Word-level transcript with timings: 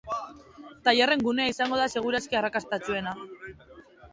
Tailerren 0.87 1.21
gunea 1.27 1.51
izango 1.53 1.79
da 1.81 1.87
segur 1.99 2.17
aski 2.21 2.41
arrakastatsuena. 2.41 3.17